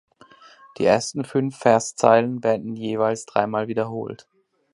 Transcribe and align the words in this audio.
Die 0.79 0.85
ersten 0.85 1.23
fünf 1.25 1.59
Verszeilen 1.59 2.43
werden 2.43 2.75
jeweils 2.75 3.27
dreimal 3.27 3.67
wiederholt. 3.67 4.27